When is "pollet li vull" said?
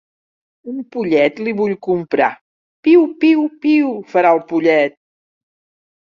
0.93-1.73